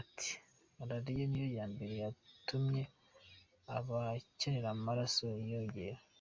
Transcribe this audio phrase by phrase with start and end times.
[0.00, 0.30] Ati
[0.76, 2.82] “Malaria niyo ya mbere yatumye
[3.76, 5.98] abakenera amaraso biyongera.